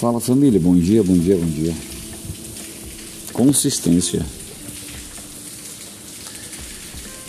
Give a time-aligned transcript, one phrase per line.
[0.00, 1.74] Fala família, bom dia, bom dia, bom dia.
[3.34, 4.24] Consistência.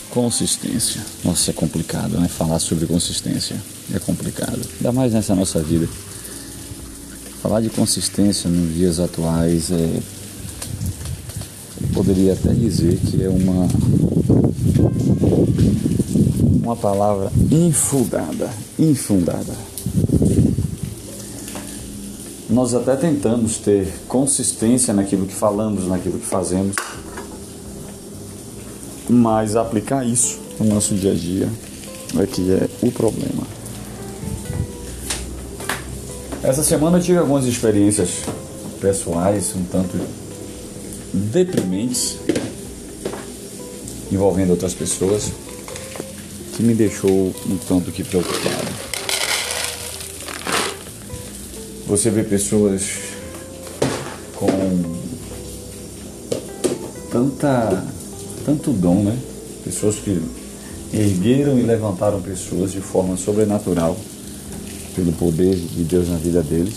[0.10, 1.02] Consistência.
[1.22, 2.30] Nossa, é complicado, né?
[2.30, 3.62] Falar sobre consistência
[3.94, 4.62] é complicado.
[4.78, 5.86] Ainda mais nessa nossa vida.
[7.42, 10.00] Falar de consistência nos dias atuais é.
[11.82, 13.68] Eu poderia até dizer que é uma.
[16.64, 18.50] Uma palavra infundada.
[18.80, 19.71] Infundada.
[22.52, 26.76] Nós até tentamos ter consistência naquilo que falamos, naquilo que fazemos
[29.12, 31.50] mas aplicar isso no nosso dia a dia
[32.18, 33.44] é que é o problema.
[36.42, 38.10] Essa semana eu tive algumas experiências
[38.80, 40.00] pessoais um tanto
[41.14, 42.18] deprimentes
[44.12, 45.32] envolvendo outras pessoas
[46.56, 48.61] que me deixou um tanto que preocupado.
[51.92, 52.84] Você vê pessoas
[54.36, 54.48] com
[57.12, 57.86] tanta
[58.46, 59.20] tanto dom, né?
[59.66, 60.22] Pessoas que
[60.94, 63.98] ergueram e levantaram pessoas de forma sobrenatural
[64.96, 66.76] pelo poder de Deus na vida deles.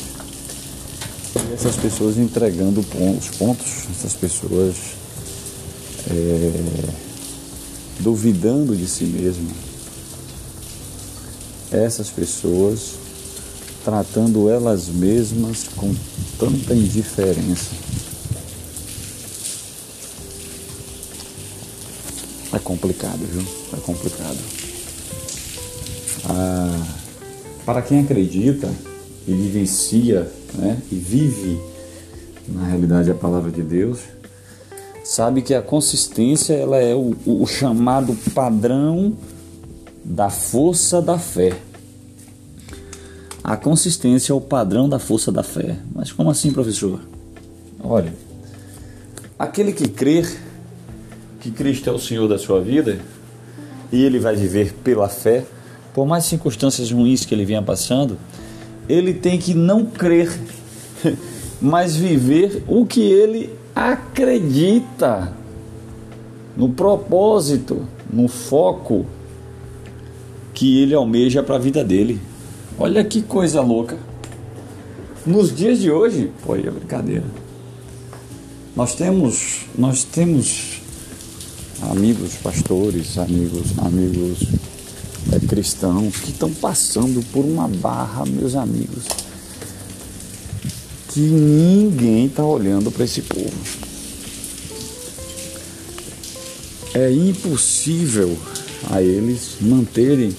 [1.49, 4.75] E essas pessoas entregando os pontos, essas pessoas
[6.11, 6.91] é,
[8.01, 9.55] duvidando de si mesmas.
[11.71, 13.04] Essas pessoas
[13.85, 15.95] tratando elas mesmas com
[16.39, 17.85] tanta indiferença
[22.55, 23.43] É complicado, viu?
[23.73, 24.39] É complicado.
[26.31, 26.87] Ah,
[27.67, 28.71] para quem acredita
[29.27, 31.59] e vivencia né, e vive
[32.47, 34.03] na realidade a palavra de Deus,
[35.03, 39.15] sabe que a consistência ela é o, o chamado padrão
[40.05, 41.57] da força da fé.
[43.45, 45.77] A consistência é o padrão da força da fé.
[45.95, 46.99] Mas como assim, professor?
[47.79, 48.11] Olha,
[49.39, 50.27] aquele que crer
[51.41, 52.99] que Cristo é o Senhor da sua vida
[53.93, 55.45] e ele vai viver pela fé,
[55.93, 58.17] por mais circunstâncias ruins que ele venha passando,
[58.89, 60.33] ele tem que não crer,
[61.61, 65.35] mas viver o que ele acredita,
[66.57, 69.05] no propósito, no foco
[70.55, 72.19] que ele almeja para a vida dele.
[72.79, 73.97] Olha que coisa louca.
[75.25, 77.25] Nos dias de hoje, pô, é brincadeira.
[78.75, 80.81] Nós temos, nós temos
[81.81, 84.41] amigos pastores, amigos, amigos
[85.33, 89.05] é, cristãos que estão passando por uma barra, meus amigos,
[91.09, 93.53] que ninguém está olhando para esse povo.
[96.93, 98.37] É impossível
[98.91, 100.35] a eles manterem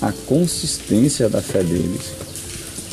[0.00, 2.12] a consistência da fé deles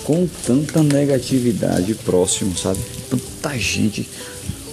[0.04, 2.80] com tanta negatividade próximo, sabe?
[3.10, 4.08] Tanta gente.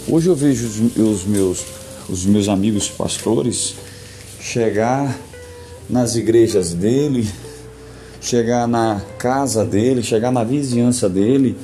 [0.09, 1.65] Hoje eu vejo os, os meus
[2.09, 3.75] os meus amigos pastores
[4.41, 5.19] chegar
[5.89, 7.29] nas igrejas dele,
[8.21, 11.57] chegar na casa dele, chegar na vizinhança dele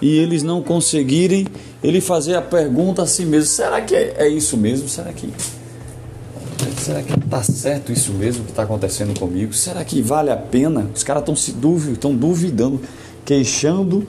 [0.00, 1.46] e eles não conseguirem
[1.82, 4.88] ele fazer a pergunta a si mesmo: será que é, é isso mesmo?
[4.88, 5.32] Será que
[6.86, 9.52] será que está certo isso mesmo que está acontecendo comigo?
[9.52, 10.88] Será que vale a pena?
[10.94, 12.80] Os caras estão se duvidando, estão duvidando,
[13.24, 14.06] queixando,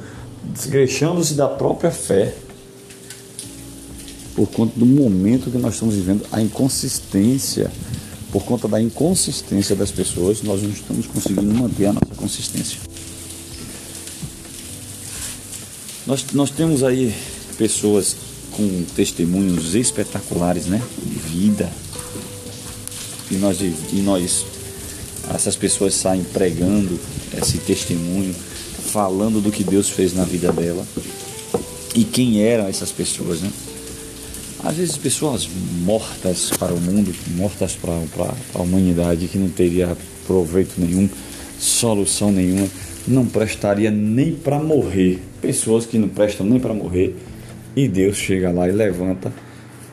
[0.70, 2.36] queixando-se da própria fé
[4.36, 7.72] por conta do momento que nós estamos vivendo, a inconsistência,
[8.32, 12.80] por conta da inconsistência das pessoas, nós não estamos conseguindo manter a nossa consistência.
[16.06, 17.12] Nós, nós temos aí
[17.58, 18.16] pessoas
[18.52, 20.80] com testemunhos espetaculares, né?
[21.04, 21.72] De vida.
[23.30, 24.46] E nós, e nós,
[25.34, 27.00] essas pessoas saem pregando
[27.38, 28.34] esse testemunho,
[28.92, 30.86] falando do que Deus fez na vida dela
[31.96, 33.52] e quem eram essas pessoas, né?
[34.64, 35.48] às vezes pessoas
[35.84, 39.96] mortas para o mundo, mortas para, para a humanidade, que não teria
[40.26, 41.10] proveito nenhum,
[41.60, 42.68] solução nenhuma,
[43.08, 45.20] não prestaria nem para morrer.
[45.42, 47.16] Pessoas que não prestam nem para morrer,
[47.76, 49.32] e Deus chega lá e levanta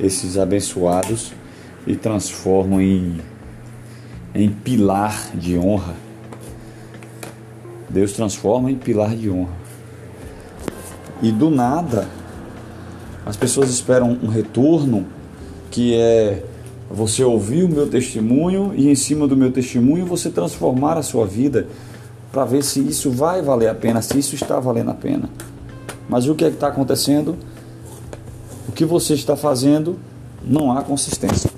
[0.01, 1.33] esses abençoados
[1.87, 3.21] e transforma em,
[4.35, 5.95] em pilar de honra.
[7.89, 9.53] Deus transforma em pilar de honra.
[11.23, 12.09] E do nada,
[13.25, 15.07] as pessoas esperam um retorno
[15.71, 16.45] que é
[16.91, 21.27] você ouvir o meu testemunho e em cima do meu testemunho você transformar a sua
[21.27, 21.67] vida
[22.31, 25.29] para ver se isso vai valer a pena, se isso está valendo a pena.
[26.09, 27.37] Mas o que é que está acontecendo?
[28.69, 29.99] O que você está fazendo
[30.45, 31.54] não há consistência.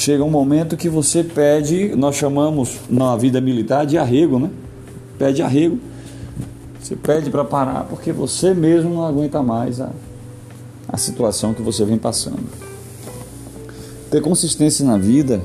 [0.00, 4.48] Chega um momento que você pede, nós chamamos na vida militar de arrego, né?
[5.18, 5.78] Pede arrego
[6.80, 9.90] Você pede para parar porque você mesmo não aguenta mais a,
[10.88, 12.40] a situação que você vem passando.
[14.10, 15.42] Ter consistência na vida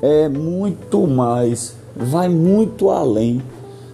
[0.00, 3.42] é muito mais, vai muito além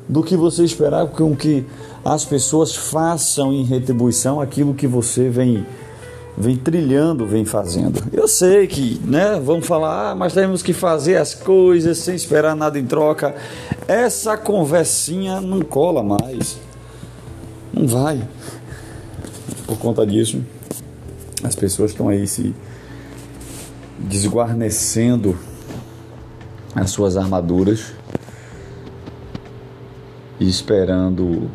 [0.08, 1.66] do que você esperar com que
[2.04, 5.66] as pessoas façam em retribuição aquilo que você vem
[6.38, 8.00] vem trilhando, vem fazendo.
[8.12, 12.54] Eu sei que, né, vamos falar, ah, mas temos que fazer as coisas sem esperar
[12.54, 13.34] nada em troca.
[13.88, 16.58] Essa conversinha não cola mais.
[17.72, 18.26] Não vai.
[19.66, 20.40] Por conta disso,
[21.42, 22.54] as pessoas estão aí se
[23.98, 25.36] desguarnecendo
[26.72, 27.92] as suas armaduras
[30.38, 31.50] e esperando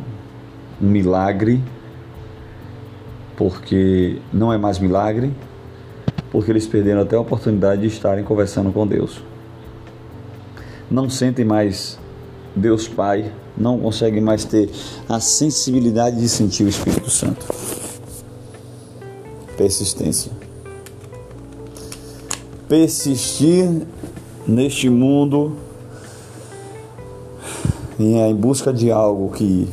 [0.80, 1.62] um milagre,
[3.36, 5.32] porque não é mais milagre,
[6.30, 9.22] porque eles perderam até a oportunidade de estarem conversando com Deus.
[10.90, 11.98] Não sentem mais
[12.54, 14.70] Deus Pai, não conseguem mais ter
[15.08, 17.46] a sensibilidade de sentir o Espírito Santo.
[19.56, 20.32] Persistência.
[22.68, 23.68] Persistir
[24.46, 25.56] neste mundo
[27.98, 29.68] em busca de algo que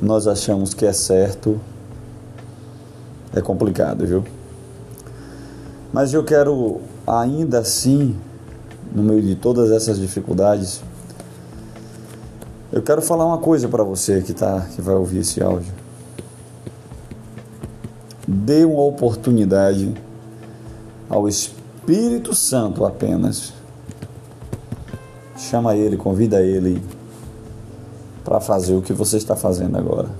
[0.00, 1.60] nós achamos que é certo,
[3.34, 4.24] é complicado, viu?
[5.92, 8.16] Mas eu quero ainda assim,
[8.94, 10.82] no meio de todas essas dificuldades,
[12.70, 15.72] eu quero falar uma coisa para você que tá, que vai ouvir esse áudio.
[18.26, 19.94] Dê uma oportunidade
[21.08, 23.54] ao Espírito Santo apenas.
[25.38, 26.82] Chama ele, convida ele
[28.22, 30.10] para fazer o que você está fazendo agora.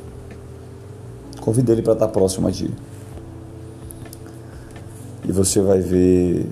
[1.43, 2.73] Convide ele para estar próximo a ti.
[5.39, 6.51] Você vai ver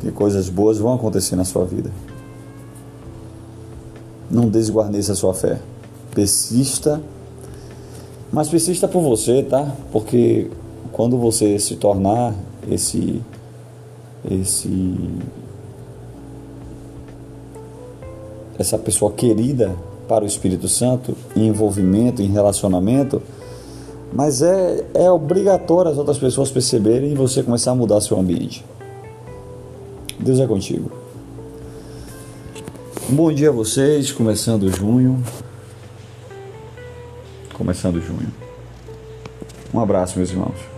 [0.00, 1.92] que coisas boas vão acontecer na sua vida.
[4.28, 5.60] Não desguarneça a sua fé.
[6.12, 7.00] Persista,
[8.32, 9.76] mas persista por você, tá?
[9.92, 10.50] Porque
[10.90, 12.34] quando você se tornar
[12.68, 13.22] esse
[14.28, 14.98] esse
[18.58, 19.76] essa pessoa querida
[20.08, 23.22] para o Espírito Santo, em envolvimento, em relacionamento,
[24.12, 28.64] mas é, é obrigatório as outras pessoas perceberem e você começar a mudar seu ambiente.
[30.18, 30.90] Deus é contigo.
[33.08, 35.22] Bom dia a vocês, começando junho.
[37.54, 38.32] Começando junho.
[39.72, 40.77] Um abraço, meus irmãos.